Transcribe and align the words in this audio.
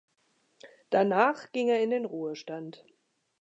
Danach 0.89 1.51
ging 1.51 1.67
er 1.69 1.83
in 1.83 1.91
den 1.91 2.05
Ruhestand. 2.05 2.83